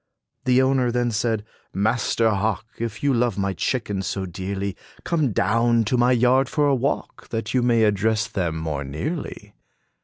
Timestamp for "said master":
1.11-2.31